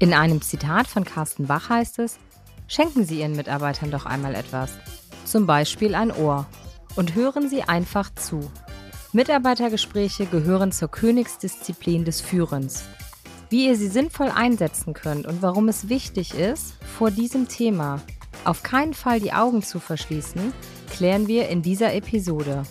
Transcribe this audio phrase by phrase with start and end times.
[0.00, 2.18] In einem Zitat von Carsten Bach heißt es,
[2.68, 4.70] schenken Sie Ihren Mitarbeitern doch einmal etwas,
[5.26, 6.46] zum Beispiel ein Ohr,
[6.96, 8.50] und hören Sie einfach zu.
[9.12, 12.84] Mitarbeitergespräche gehören zur Königsdisziplin des Führens.
[13.50, 18.00] Wie ihr sie sinnvoll einsetzen könnt und warum es wichtig ist, vor diesem Thema
[18.44, 20.54] auf keinen Fall die Augen zu verschließen,
[20.90, 22.62] klären wir in dieser Episode.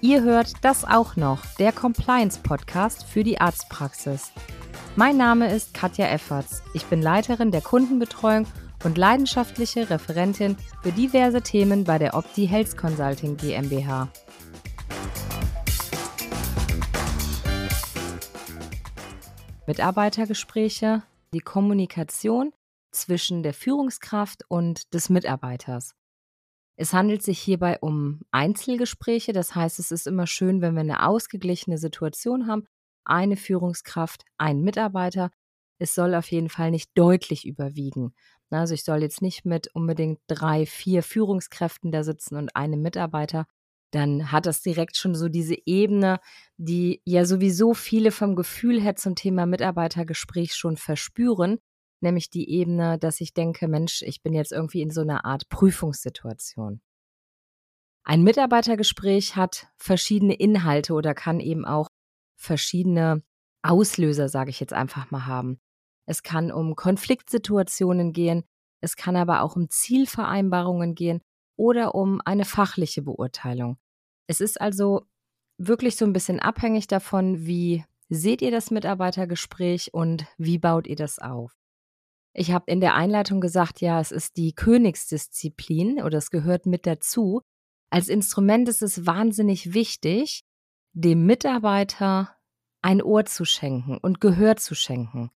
[0.00, 4.32] Ihr hört das auch noch, der Compliance-Podcast für die Arztpraxis.
[4.96, 6.62] Mein Name ist Katja Efferts.
[6.72, 8.46] Ich bin Leiterin der Kundenbetreuung
[8.84, 14.08] und leidenschaftliche Referentin für diverse Themen bei der Opti Health Consulting GmbH.
[19.66, 22.52] Mitarbeitergespräche, die Kommunikation
[22.92, 25.96] zwischen der Führungskraft und des Mitarbeiters.
[26.76, 31.04] Es handelt sich hierbei um Einzelgespräche, das heißt, es ist immer schön, wenn wir eine
[31.04, 32.68] ausgeglichene Situation haben,
[33.04, 35.30] eine Führungskraft, ein Mitarbeiter.
[35.78, 38.14] Es soll auf jeden Fall nicht deutlich überwiegen.
[38.50, 43.46] Also ich soll jetzt nicht mit unbedingt drei, vier Führungskräften da sitzen und einem Mitarbeiter,
[43.94, 46.18] dann hat das direkt schon so diese Ebene,
[46.56, 51.58] die ja sowieso viele vom Gefühl her zum Thema Mitarbeitergespräch schon verspüren,
[52.00, 55.48] nämlich die Ebene, dass ich denke, Mensch, ich bin jetzt irgendwie in so einer Art
[55.48, 56.80] Prüfungssituation.
[58.04, 61.86] Ein Mitarbeitergespräch hat verschiedene Inhalte oder kann eben auch
[62.44, 63.22] verschiedene
[63.62, 65.58] Auslöser, sage ich jetzt einfach mal haben.
[66.06, 68.44] Es kann um Konfliktsituationen gehen,
[68.80, 71.22] es kann aber auch um Zielvereinbarungen gehen
[71.56, 73.78] oder um eine fachliche Beurteilung.
[74.26, 75.06] Es ist also
[75.58, 80.96] wirklich so ein bisschen abhängig davon, wie seht ihr das Mitarbeitergespräch und wie baut ihr
[80.96, 81.56] das auf.
[82.34, 86.84] Ich habe in der Einleitung gesagt, ja, es ist die Königsdisziplin oder es gehört mit
[86.84, 87.40] dazu.
[87.90, 90.42] Als Instrument ist es wahnsinnig wichtig,
[90.94, 92.36] dem Mitarbeiter
[92.80, 95.30] ein Ohr zu schenken und Gehör zu schenken.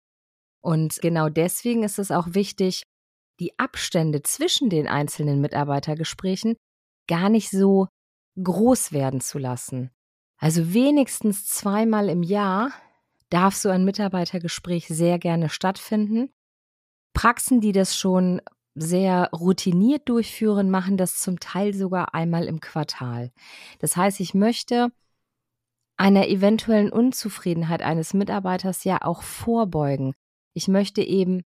[0.61, 2.83] Und genau deswegen ist es auch wichtig,
[3.41, 6.57] die Abstände zwischen den einzelnen Mitarbeitergesprächen
[7.09, 7.89] gar nicht so
[8.43, 9.91] groß werden zu lassen.
[10.39, 12.73] Also wenigstens zweimal im Jahr
[13.31, 16.31] darf so ein Mitarbeitergespräch sehr gerne stattfinden.
[17.15, 18.43] Praxen, die das schon
[18.75, 23.33] sehr routiniert durchführen, machen das zum Teil sogar einmal im Quartal.
[23.79, 24.93] Das heißt, ich möchte
[25.97, 30.15] einer eventuellen Unzufriedenheit eines Mitarbeiters ja auch vorbeugen.
[30.55, 31.43] Ich möchte eben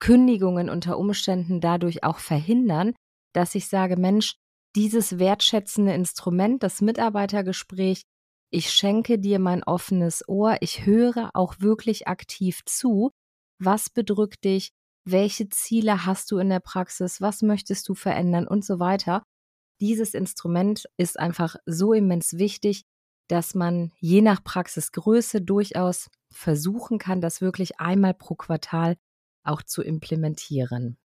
[0.00, 2.94] Kündigungen unter Umständen dadurch auch verhindern,
[3.34, 4.36] dass ich sage, Mensch,
[4.76, 8.02] dieses wertschätzende Instrument, das Mitarbeitergespräch,
[8.50, 13.10] ich schenke dir mein offenes Ohr, ich höre auch wirklich aktiv zu,
[13.60, 14.70] was bedrückt dich,
[15.04, 19.22] welche Ziele hast du in der Praxis, was möchtest du verändern und so weiter.
[19.80, 22.84] Dieses Instrument ist einfach so immens wichtig,
[23.28, 28.96] dass man je nach Praxisgröße durchaus versuchen kann, das wirklich einmal pro Quartal
[29.44, 30.98] auch zu implementieren.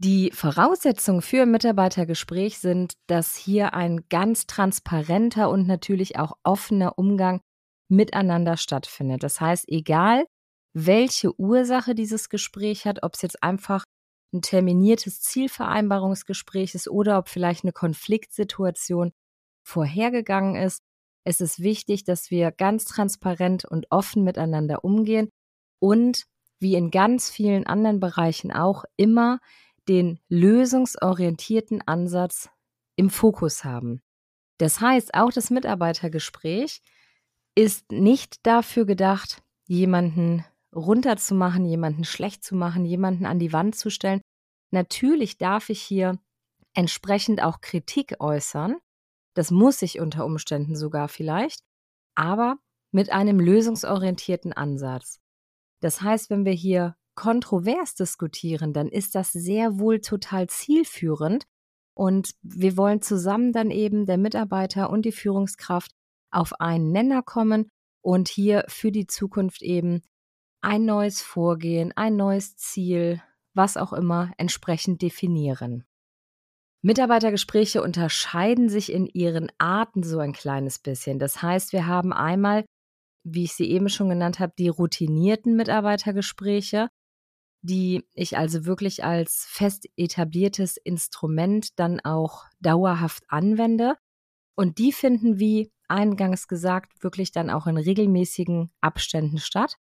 [0.00, 6.98] Die Voraussetzungen für ein Mitarbeitergespräch sind, dass hier ein ganz transparenter und natürlich auch offener
[6.98, 7.40] Umgang
[7.88, 9.22] miteinander stattfindet.
[9.22, 10.24] Das heißt, egal
[10.72, 13.84] welche Ursache dieses Gespräch hat, ob es jetzt einfach
[14.32, 19.12] ein terminiertes Zielvereinbarungsgespräch ist oder ob vielleicht eine Konfliktsituation
[19.66, 20.82] vorhergegangen ist,
[21.28, 25.28] es ist wichtig, dass wir ganz transparent und offen miteinander umgehen
[25.78, 26.24] und
[26.58, 29.38] wie in ganz vielen anderen Bereichen auch immer
[29.90, 32.48] den lösungsorientierten Ansatz
[32.96, 34.00] im Fokus haben.
[34.56, 36.80] Das heißt, auch das Mitarbeitergespräch
[37.54, 43.90] ist nicht dafür gedacht, jemanden runterzumachen, jemanden schlecht zu machen, jemanden an die Wand zu
[43.90, 44.22] stellen.
[44.70, 46.18] Natürlich darf ich hier
[46.72, 48.76] entsprechend auch Kritik äußern.
[49.38, 51.60] Das muss ich unter Umständen sogar vielleicht,
[52.16, 52.58] aber
[52.90, 55.20] mit einem lösungsorientierten Ansatz.
[55.80, 61.44] Das heißt, wenn wir hier kontrovers diskutieren, dann ist das sehr wohl total zielführend
[61.94, 65.92] und wir wollen zusammen dann eben der Mitarbeiter und die Führungskraft
[66.32, 67.70] auf einen Nenner kommen
[68.02, 70.02] und hier für die Zukunft eben
[70.62, 73.22] ein neues Vorgehen, ein neues Ziel,
[73.54, 75.84] was auch immer entsprechend definieren.
[76.82, 81.18] Mitarbeitergespräche unterscheiden sich in ihren Arten so ein kleines bisschen.
[81.18, 82.64] Das heißt, wir haben einmal
[83.32, 86.88] wie ich sie eben schon genannt habe, die routinierten Mitarbeitergespräche,
[87.62, 93.96] die ich also wirklich als fest etabliertes Instrument dann auch dauerhaft anwende.
[94.56, 99.76] Und die finden, wie eingangs gesagt, wirklich dann auch in regelmäßigen Abständen statt.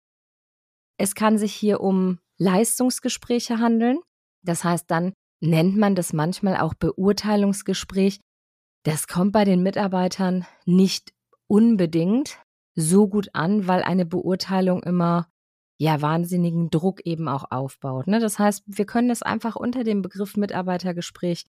[0.98, 4.00] Es kann sich hier um Leistungsgespräche handeln.
[4.42, 8.20] Das heißt, dann nennt man das manchmal auch Beurteilungsgespräch.
[8.84, 11.12] Das kommt bei den Mitarbeitern nicht
[11.48, 12.38] unbedingt
[12.74, 15.28] so gut an, weil eine Beurteilung immer
[15.78, 18.06] ja wahnsinnigen Druck eben auch aufbaut.
[18.06, 18.20] Ne?
[18.20, 21.44] Das heißt, wir können es einfach unter dem Begriff Mitarbeitergespräch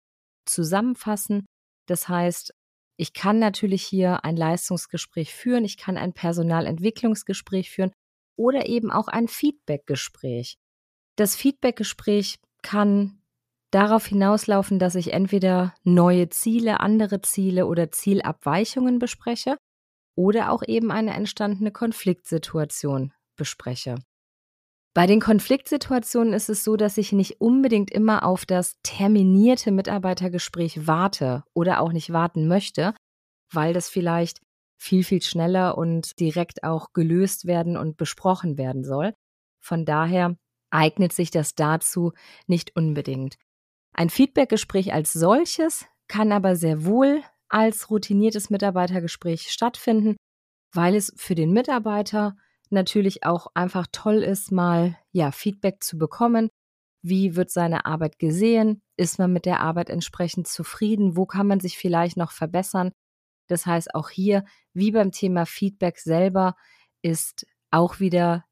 [0.46, 1.46] zusammenfassen.
[1.88, 2.54] Das heißt,
[2.98, 7.92] ich kann natürlich hier ein Leistungsgespräch führen, ich kann ein Personalentwicklungsgespräch führen
[8.36, 10.58] oder eben auch ein Feedbackgespräch.
[11.16, 13.23] Das Feedbackgespräch kann
[13.74, 19.58] darauf hinauslaufen, dass ich entweder neue Ziele, andere Ziele oder Zielabweichungen bespreche
[20.16, 23.96] oder auch eben eine entstandene Konfliktsituation bespreche.
[24.96, 30.86] Bei den Konfliktsituationen ist es so, dass ich nicht unbedingt immer auf das terminierte Mitarbeitergespräch
[30.86, 32.94] warte oder auch nicht warten möchte,
[33.52, 34.40] weil das vielleicht
[34.80, 39.14] viel, viel schneller und direkt auch gelöst werden und besprochen werden soll.
[39.60, 40.36] Von daher
[40.70, 42.12] eignet sich das dazu
[42.46, 43.38] nicht unbedingt.
[43.94, 50.18] Ein Feedbackgespräch als solches kann aber sehr wohl als routiniertes Mitarbeitergespräch stattfinden,
[50.74, 52.36] weil es für den Mitarbeiter
[52.72, 56.50] natürlich auch einfach toll ist, mal ja Feedback zu bekommen.
[57.04, 58.82] Wie wird seine Arbeit gesehen?
[58.98, 61.16] Ist man mit der Arbeit entsprechend zufrieden?
[61.16, 62.92] Wo kann man sich vielleicht noch verbessern?
[63.48, 66.56] Das heißt, auch hier, wie beim Thema Feedback selber,
[67.04, 68.46] ist auch wieder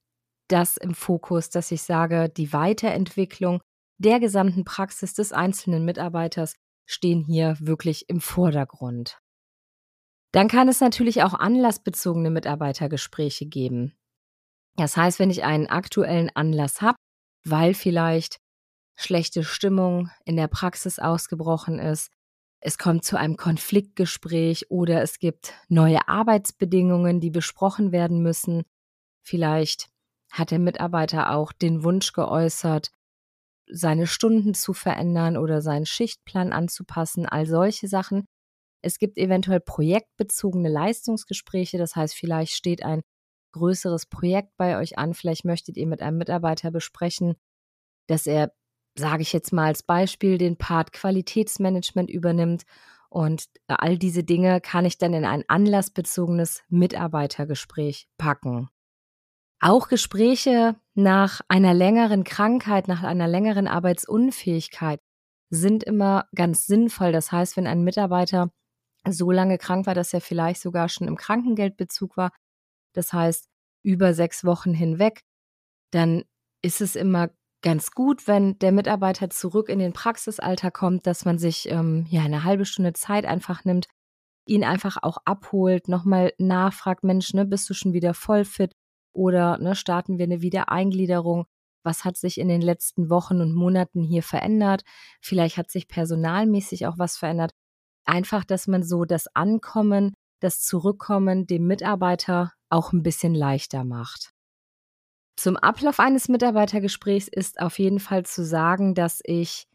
[0.47, 3.61] das im Fokus, dass ich sage, die Weiterentwicklung
[4.01, 6.55] der gesamten Praxis des einzelnen Mitarbeiters
[6.85, 9.19] stehen hier wirklich im Vordergrund.
[10.31, 13.93] Dann kann es natürlich auch anlassbezogene Mitarbeitergespräche geben.
[14.75, 16.95] Das heißt, wenn ich einen aktuellen Anlass habe,
[17.43, 18.37] weil vielleicht
[18.95, 22.11] schlechte Stimmung in der Praxis ausgebrochen ist,
[22.61, 28.63] es kommt zu einem Konfliktgespräch oder es gibt neue Arbeitsbedingungen, die besprochen werden müssen.
[29.23, 29.89] Vielleicht
[30.31, 32.91] hat der Mitarbeiter auch den Wunsch geäußert,
[33.71, 38.25] seine Stunden zu verändern oder seinen Schichtplan anzupassen, all solche Sachen.
[38.83, 43.01] Es gibt eventuell projektbezogene Leistungsgespräche, das heißt, vielleicht steht ein
[43.53, 47.35] größeres Projekt bei euch an, vielleicht möchtet ihr mit einem Mitarbeiter besprechen,
[48.07, 48.53] dass er,
[48.97, 52.63] sage ich jetzt mal als Beispiel, den Part Qualitätsmanagement übernimmt
[53.09, 58.69] und all diese Dinge kann ich dann in ein anlassbezogenes Mitarbeitergespräch packen.
[59.63, 64.99] Auch Gespräche nach einer längeren Krankheit, nach einer längeren Arbeitsunfähigkeit
[65.51, 67.11] sind immer ganz sinnvoll.
[67.11, 68.51] Das heißt, wenn ein Mitarbeiter
[69.07, 72.31] so lange krank war, dass er vielleicht sogar schon im Krankengeldbezug war,
[72.93, 73.49] das heißt
[73.83, 75.21] über sechs Wochen hinweg,
[75.91, 76.23] dann
[76.63, 77.29] ist es immer
[77.61, 82.23] ganz gut, wenn der Mitarbeiter zurück in den Praxisalter kommt, dass man sich ähm, ja
[82.23, 83.87] eine halbe Stunde Zeit einfach nimmt,
[84.47, 88.73] ihn einfach auch abholt, nochmal nachfragt, Mensch, ne, bist du schon wieder voll fit?
[89.13, 91.45] Oder ne, starten wir eine Wiedereingliederung?
[91.83, 94.83] Was hat sich in den letzten Wochen und Monaten hier verändert?
[95.19, 97.51] Vielleicht hat sich personalmäßig auch was verändert.
[98.05, 104.31] Einfach, dass man so das Ankommen, das Zurückkommen dem Mitarbeiter auch ein bisschen leichter macht.
[105.35, 109.67] Zum Ablauf eines Mitarbeitergesprächs ist auf jeden Fall zu sagen, dass ich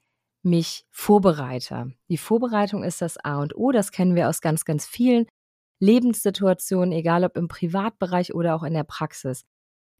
[0.42, 1.92] mich vorbereite.
[2.08, 5.26] Die Vorbereitung ist das A und O, das kennen wir aus ganz, ganz vielen
[5.78, 9.44] Lebenssituationen, egal ob im Privatbereich oder auch in der Praxis.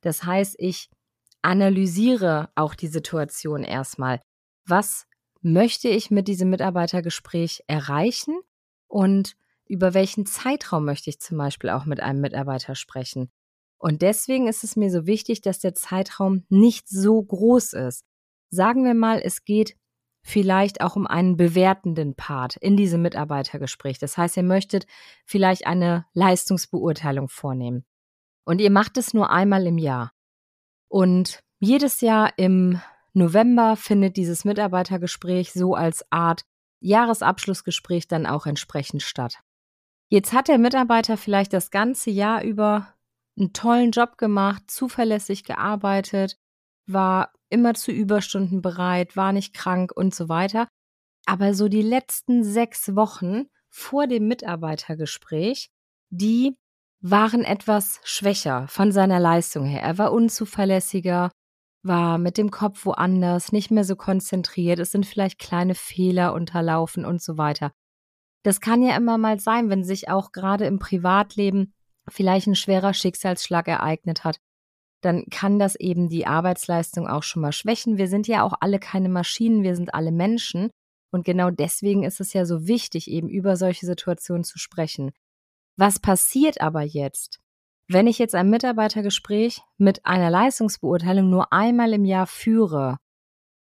[0.01, 0.91] Das heißt, ich
[1.43, 4.21] analysiere auch die Situation erstmal.
[4.67, 5.07] Was
[5.43, 8.39] möchte ich mit diesem Mitarbeitergespräch erreichen
[8.89, 9.37] und
[9.69, 13.31] über welchen Zeitraum möchte ich zum Beispiel auch mit einem Mitarbeiter sprechen.
[13.79, 18.05] Und deswegen ist es mir so wichtig, dass der Zeitraum nicht so groß ist.
[18.51, 19.77] Sagen wir mal, es geht
[20.27, 24.01] vielleicht auch um einen bewertenden Part in diesem Mitarbeitergespräch.
[24.01, 24.87] Das heißt, ihr möchtet
[25.25, 27.85] vielleicht eine Leistungsbeurteilung vornehmen.
[28.45, 30.13] Und ihr macht es nur einmal im Jahr.
[30.89, 32.81] Und jedes Jahr im
[33.13, 36.45] November findet dieses Mitarbeitergespräch so als Art
[36.81, 39.39] Jahresabschlussgespräch dann auch entsprechend statt.
[40.09, 42.89] Jetzt hat der Mitarbeiter vielleicht das ganze Jahr über
[43.39, 46.37] einen tollen Job gemacht, zuverlässig gearbeitet,
[46.87, 50.69] war immer zu Überstunden bereit, war nicht krank und so weiter.
[51.27, 55.69] Aber so die letzten sechs Wochen vor dem Mitarbeitergespräch,
[56.11, 56.57] die
[57.01, 59.83] waren etwas schwächer von seiner Leistung her.
[59.83, 61.31] Er war unzuverlässiger,
[61.83, 67.05] war mit dem Kopf woanders, nicht mehr so konzentriert, es sind vielleicht kleine Fehler unterlaufen
[67.05, 67.73] und so weiter.
[68.45, 71.75] Das kann ja immer mal sein, wenn sich auch gerade im Privatleben
[72.09, 74.39] vielleicht ein schwerer Schicksalsschlag ereignet hat
[75.03, 77.99] dann kann das eben die Arbeitsleistung auch schon mal schwächen.
[77.99, 80.71] Wir sind ja auch alle keine Maschinen, wir sind alle Menschen.
[81.13, 85.13] Und genau deswegen ist es ja so wichtig, eben über solche Situationen zu sprechen.
[85.77, 87.39] Was passiert aber jetzt,
[87.89, 92.97] wenn ich jetzt ein Mitarbeitergespräch mit einer Leistungsbeurteilung nur einmal im Jahr führe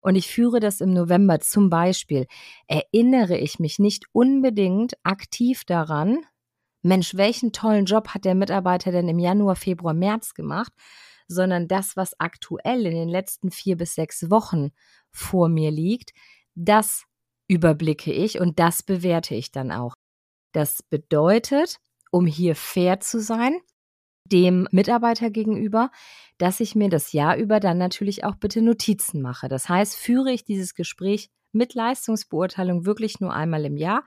[0.01, 2.25] und ich führe das im November zum Beispiel,
[2.67, 6.19] erinnere ich mich nicht unbedingt aktiv daran,
[6.81, 10.71] Mensch, welchen tollen Job hat der Mitarbeiter denn im Januar, Februar, März gemacht,
[11.29, 14.71] sondern das, was aktuell in den letzten vier bis sechs Wochen
[15.12, 16.12] vor mir liegt,
[16.55, 17.05] das
[17.48, 19.93] überblicke ich und das bewerte ich dann auch.
[20.51, 21.77] Das bedeutet,
[22.12, 23.59] um hier fair zu sein,
[24.25, 25.91] dem Mitarbeiter gegenüber,
[26.38, 29.48] dass ich mir das Jahr über dann natürlich auch bitte Notizen mache.
[29.48, 34.05] Das heißt, führe ich dieses Gespräch mit Leistungsbeurteilung wirklich nur einmal im Jahr,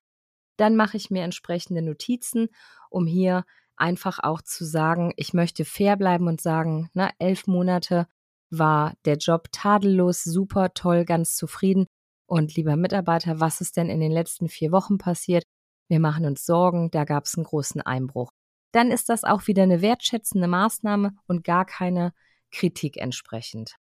[0.56, 2.48] dann mache ich mir entsprechende Notizen,
[2.90, 3.44] um hier
[3.82, 8.06] einfach auch zu sagen, ich möchte fair bleiben und sagen, na, elf Monate
[8.48, 11.86] war der Job tadellos, super, toll, ganz zufrieden.
[12.26, 15.44] Und lieber Mitarbeiter, was ist denn in den letzten vier Wochen passiert?
[15.88, 18.30] Wir machen uns Sorgen, da gab es einen großen Einbruch.
[18.72, 22.12] Dann ist das auch wieder eine wertschätzende Maßnahme und gar keine
[22.52, 23.74] Kritik entsprechend.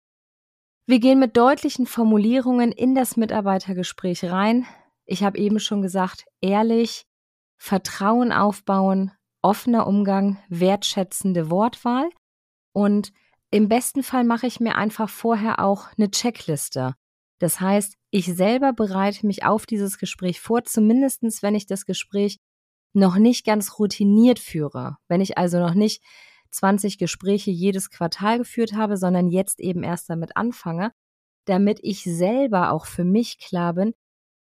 [0.87, 4.67] Wir gehen mit deutlichen Formulierungen in das Mitarbeitergespräch rein.
[5.05, 7.05] Ich habe eben schon gesagt, ehrlich,
[7.59, 12.09] Vertrauen aufbauen, offener Umgang, wertschätzende Wortwahl
[12.73, 13.13] und
[13.51, 16.95] im besten Fall mache ich mir einfach vorher auch eine Checkliste.
[17.41, 22.39] Das heißt, ich selber bereite mich auf dieses Gespräch vor, zumindestens wenn ich das Gespräch
[22.93, 24.99] noch nicht ganz routiniert führe.
[25.09, 26.03] Wenn ich also noch nicht
[26.51, 30.93] 20 Gespräche jedes Quartal geführt habe, sondern jetzt eben erst damit anfange,
[31.47, 33.95] damit ich selber auch für mich klar bin,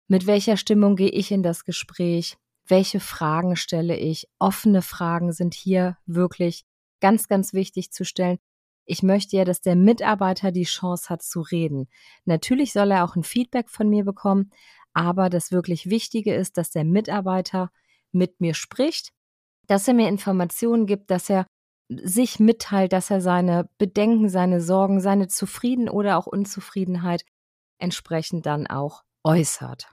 [0.08, 2.38] mit welcher Stimmung gehe ich in das Gespräch,
[2.70, 4.28] welche Fragen stelle ich.
[4.40, 6.66] Offene Fragen sind hier wirklich
[7.02, 8.40] ganz, ganz wichtig zu stellen.
[8.86, 11.88] Ich möchte ja, dass der Mitarbeiter die Chance hat zu reden.
[12.26, 14.52] Natürlich soll er auch ein Feedback von mir bekommen,
[14.94, 17.72] aber das wirklich Wichtige ist, dass der Mitarbeiter
[18.12, 19.12] mit mir spricht,
[19.68, 21.46] dass er mir Informationen gibt, dass er
[21.90, 27.24] sich mitteilt, dass er seine Bedenken, seine Sorgen, seine Zufrieden oder auch Unzufriedenheit
[27.80, 29.88] entsprechend dann auch äußert.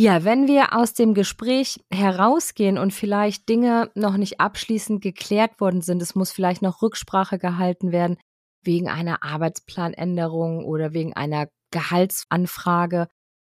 [0.00, 5.82] Ja, wenn wir aus dem Gespräch herausgehen und vielleicht Dinge noch nicht abschließend geklärt worden
[5.82, 8.16] sind, es muss vielleicht noch Rücksprache gehalten werden
[8.62, 13.08] wegen einer Arbeitsplanänderung oder wegen einer Gehaltsanfrage,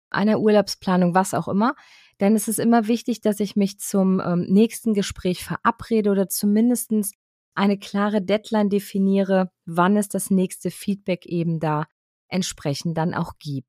[0.08, 1.74] einer Urlaubsplanung, was auch immer,
[2.16, 7.12] dann ist es immer wichtig, dass ich mich zum ähm, nächsten Gespräch verabrede oder zumindestens
[7.54, 11.84] eine klare Deadline definiere, wann es das nächste Feedback eben da
[12.28, 13.68] entsprechend dann auch gibt.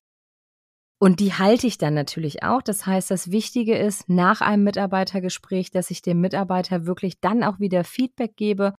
[1.02, 2.62] Und die halte ich dann natürlich auch.
[2.62, 7.60] Das heißt, das Wichtige ist nach einem Mitarbeitergespräch, dass ich dem Mitarbeiter wirklich dann auch
[7.60, 8.76] wieder Feedback gebe.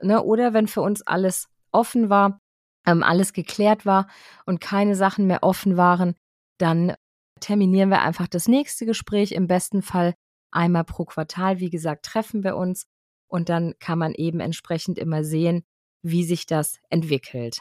[0.00, 0.22] Ne?
[0.22, 2.38] Oder wenn für uns alles offen war,
[2.86, 4.06] ähm, alles geklärt war
[4.44, 6.14] und keine Sachen mehr offen waren,
[6.58, 6.94] dann
[7.40, 9.32] terminieren wir einfach das nächste Gespräch.
[9.32, 10.14] Im besten Fall
[10.52, 11.58] einmal pro Quartal.
[11.58, 12.86] Wie gesagt, treffen wir uns
[13.26, 15.64] und dann kann man eben entsprechend immer sehen,
[16.02, 17.58] wie sich das entwickelt.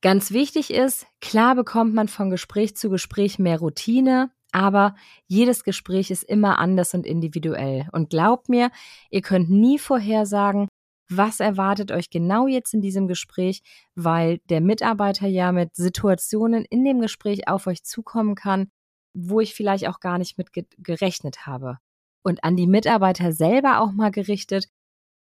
[0.00, 4.94] Ganz wichtig ist, klar bekommt man von Gespräch zu Gespräch mehr Routine, aber
[5.26, 7.88] jedes Gespräch ist immer anders und individuell.
[7.90, 8.70] Und glaubt mir,
[9.10, 10.68] ihr könnt nie vorhersagen,
[11.10, 13.62] was erwartet euch genau jetzt in diesem Gespräch,
[13.96, 18.70] weil der Mitarbeiter ja mit Situationen in dem Gespräch auf euch zukommen kann,
[19.14, 21.78] wo ich vielleicht auch gar nicht mit gerechnet habe.
[22.22, 24.68] Und an die Mitarbeiter selber auch mal gerichtet,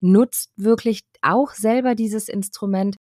[0.02, 2.98] nutzt wirklich auch selber dieses Instrument,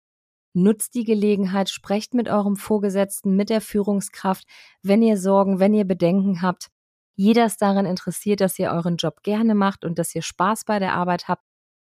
[0.53, 4.45] nutzt die Gelegenheit, sprecht mit eurem Vorgesetzten, mit der Führungskraft,
[4.81, 6.69] wenn ihr Sorgen, wenn ihr Bedenken habt.
[7.15, 10.79] Jeder ist daran interessiert, dass ihr euren Job gerne macht und dass ihr Spaß bei
[10.79, 11.43] der Arbeit habt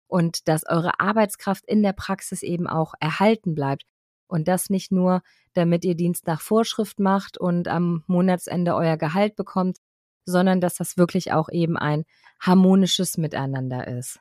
[0.08, 3.84] und dass eure Arbeitskraft in der Praxis eben auch erhalten bleibt.
[4.28, 5.22] Und das nicht nur,
[5.54, 9.78] damit ihr Dienst nach Vorschrift macht und am Monatsende euer Gehalt bekommt,
[10.26, 12.06] sondern dass das wirklich auch eben ein
[12.40, 14.20] harmonisches Miteinander ist.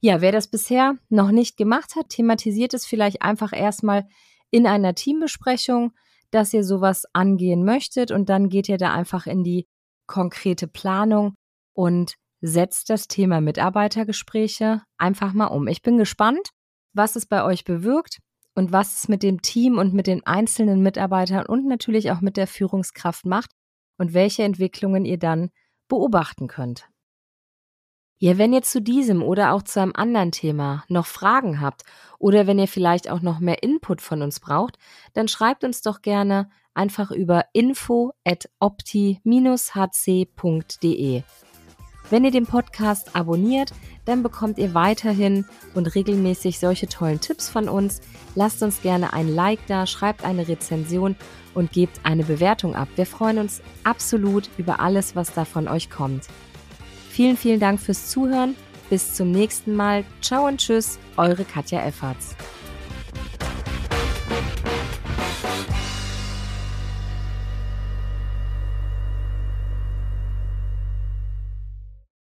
[0.00, 4.06] Ja, wer das bisher noch nicht gemacht hat, thematisiert es vielleicht einfach erstmal
[4.50, 5.92] in einer Teambesprechung,
[6.30, 9.66] dass ihr sowas angehen möchtet und dann geht ihr da einfach in die
[10.06, 11.34] konkrete Planung
[11.74, 15.66] und setzt das Thema Mitarbeitergespräche einfach mal um.
[15.66, 16.50] Ich bin gespannt,
[16.92, 18.18] was es bei euch bewirkt
[18.54, 22.36] und was es mit dem Team und mit den einzelnen Mitarbeitern und natürlich auch mit
[22.36, 23.50] der Führungskraft macht
[23.98, 25.50] und welche Entwicklungen ihr dann
[25.88, 26.88] beobachten könnt.
[28.20, 31.84] Ja, wenn ihr zu diesem oder auch zu einem anderen Thema noch Fragen habt
[32.18, 34.76] oder wenn ihr vielleicht auch noch mehr Input von uns braucht,
[35.14, 39.22] dann schreibt uns doch gerne einfach über info at opti-hc.de.
[42.10, 43.72] Wenn ihr den Podcast abonniert,
[44.04, 45.44] dann bekommt ihr weiterhin
[45.74, 48.00] und regelmäßig solche tollen Tipps von uns.
[48.34, 51.14] Lasst uns gerne ein Like da, schreibt eine Rezension
[51.54, 52.88] und gebt eine Bewertung ab.
[52.96, 56.24] Wir freuen uns absolut über alles, was da von euch kommt.
[57.18, 58.54] Vielen, vielen Dank fürs Zuhören.
[58.90, 60.04] Bis zum nächsten Mal.
[60.22, 62.36] Ciao und tschüss, eure Katja Efferts.